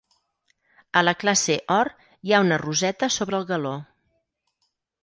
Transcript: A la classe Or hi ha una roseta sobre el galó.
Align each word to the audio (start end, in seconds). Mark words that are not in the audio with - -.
A 1.01 1.03
la 1.05 1.13
classe 1.25 1.57
Or 1.75 1.91
hi 2.09 2.35
ha 2.35 2.41
una 2.47 2.61
roseta 2.65 3.13
sobre 3.21 3.43
el 3.43 3.49
galó. 3.55 3.79